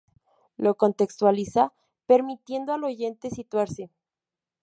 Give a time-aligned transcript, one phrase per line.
[0.57, 1.73] Lo contextualiza,
[2.07, 3.91] permitiendo al oyente situarse.